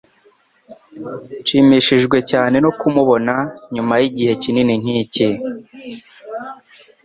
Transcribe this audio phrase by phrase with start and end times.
[1.41, 3.33] Nshimishijwe cyane no kumubona
[3.73, 5.27] nyuma yigihe kinini nkiki.